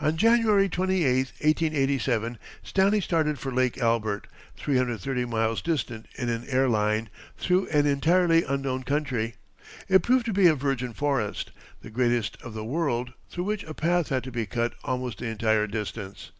[0.00, 1.04] On January 28,
[1.38, 7.08] 1887, Stanley started for Lake Albert, 330 miles distant in an air line,
[7.38, 9.36] through an entirely unknown country.
[9.88, 11.52] It proved to be a virgin forest,
[11.82, 15.26] the greatest of the world, through which a path had to be cut almost the
[15.26, 16.32] entire distance.